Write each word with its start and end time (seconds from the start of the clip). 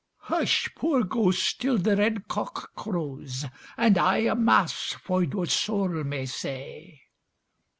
"Hush, 0.21 0.67
poor 0.73 1.03
ghost, 1.03 1.61
till 1.61 1.77
the 1.77 1.95
red 1.95 2.27
cock 2.27 2.73
crows, 2.75 3.45
And 3.77 3.99
I 3.99 4.17
a 4.25 4.33
Mass 4.33 4.93
for 4.93 5.23
your 5.23 5.45
soul 5.45 5.89
may 5.89 6.25
say." 6.25 7.01